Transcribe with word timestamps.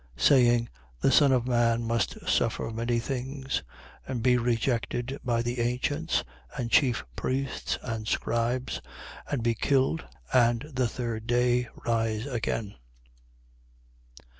9:22. 0.17 0.23
Saying: 0.23 0.69
The 1.01 1.11
Son 1.11 1.31
of 1.31 1.45
man 1.47 1.83
must 1.83 2.27
suffer 2.27 2.71
many 2.71 2.97
things 2.97 3.61
and 4.07 4.23
be 4.23 4.35
rejected 4.35 5.19
by 5.23 5.43
the 5.43 5.59
ancients 5.59 6.23
and 6.57 6.71
chief 6.71 7.05
priests 7.15 7.77
and 7.83 8.07
scribes 8.07 8.81
and 9.29 9.43
be 9.43 9.53
killed 9.53 10.03
and 10.33 10.61
the 10.73 10.87
third 10.87 11.27
day 11.27 11.67
rise 11.85 12.25
again. 12.25 12.73